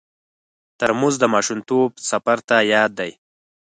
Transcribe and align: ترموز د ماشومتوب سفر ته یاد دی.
ترموز 0.79 1.15
د 1.19 1.23
ماشومتوب 1.33 1.89
سفر 2.09 2.37
ته 2.47 2.57
یاد 2.73 2.91
دی. 2.99 3.11